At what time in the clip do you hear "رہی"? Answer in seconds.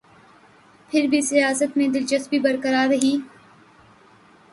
2.87-3.15